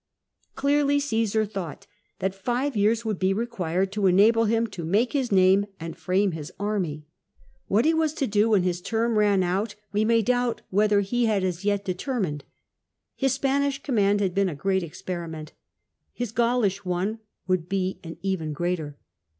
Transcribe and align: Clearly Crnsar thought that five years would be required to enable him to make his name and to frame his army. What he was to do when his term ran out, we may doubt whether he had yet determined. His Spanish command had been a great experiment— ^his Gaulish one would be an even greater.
Clearly 0.55 0.97
Crnsar 0.97 1.45
thought 1.47 1.85
that 2.17 2.33
five 2.33 2.75
years 2.75 3.05
would 3.05 3.19
be 3.19 3.33
required 3.35 3.91
to 3.91 4.07
enable 4.07 4.45
him 4.45 4.65
to 4.65 4.83
make 4.83 5.13
his 5.13 5.31
name 5.31 5.67
and 5.79 5.93
to 5.93 5.99
frame 6.01 6.31
his 6.31 6.51
army. 6.59 7.05
What 7.67 7.85
he 7.85 7.93
was 7.93 8.11
to 8.15 8.25
do 8.25 8.49
when 8.49 8.63
his 8.63 8.81
term 8.81 9.15
ran 9.19 9.43
out, 9.43 9.75
we 9.93 10.03
may 10.03 10.23
doubt 10.23 10.63
whether 10.71 11.01
he 11.01 11.27
had 11.27 11.43
yet 11.63 11.85
determined. 11.85 12.45
His 13.15 13.33
Spanish 13.35 13.83
command 13.83 14.21
had 14.21 14.33
been 14.33 14.49
a 14.49 14.55
great 14.55 14.81
experiment— 14.81 15.53
^his 16.19 16.33
Gaulish 16.33 16.83
one 16.83 17.19
would 17.45 17.69
be 17.69 17.99
an 18.03 18.17
even 18.23 18.53
greater. 18.53 18.97